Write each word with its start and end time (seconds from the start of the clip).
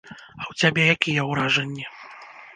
А 0.11 0.41
ў 0.49 0.53
цябе 0.63 0.87
якія 0.95 1.27
ўражанні? 1.29 1.85